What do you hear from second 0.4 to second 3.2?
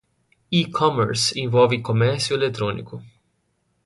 E-commerce envolve comércio eletrônico.